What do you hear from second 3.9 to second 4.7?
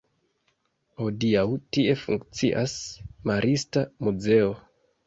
muzeo.